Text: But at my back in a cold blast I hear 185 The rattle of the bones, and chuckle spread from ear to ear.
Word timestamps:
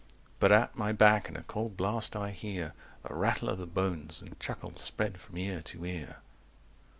But 0.39 0.51
at 0.51 0.75
my 0.75 0.91
back 0.93 1.29
in 1.29 1.35
a 1.37 1.43
cold 1.43 1.77
blast 1.77 2.15
I 2.15 2.31
hear 2.31 2.73
185 3.03 3.07
The 3.09 3.13
rattle 3.13 3.49
of 3.49 3.59
the 3.59 3.67
bones, 3.67 4.19
and 4.19 4.39
chuckle 4.39 4.75
spread 4.77 5.19
from 5.19 5.37
ear 5.37 5.61
to 5.61 5.85
ear. 5.85 6.17